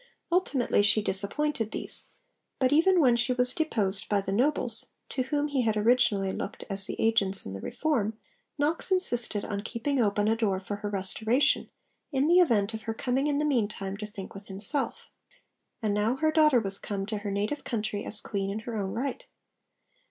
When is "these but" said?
1.69-2.73